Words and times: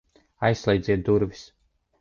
Aizslēdziet 0.49 1.05
durvis! 1.11 1.47